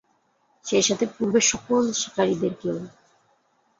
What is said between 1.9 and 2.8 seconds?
শিকারিদেরকেও।